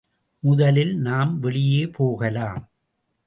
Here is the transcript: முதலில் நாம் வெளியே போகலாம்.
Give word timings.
முதலில் 0.43 0.93
நாம் 0.97 1.39
வெளியே 1.39 1.83
போகலாம். 1.87 2.63